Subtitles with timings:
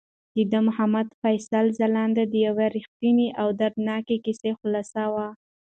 [0.35, 5.27] دا د محمد فیصل ځلاند د یوې رښتونې او دردونکې کیسې خلاصه وه.